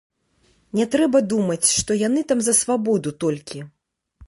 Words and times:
Не 0.79 0.85
трэба 0.95 1.21
думаць, 1.33 1.67
што 1.81 1.99
яны 2.07 2.25
там 2.33 2.39
за 2.49 2.57
свабоду 2.63 3.09
толькі. 3.25 3.57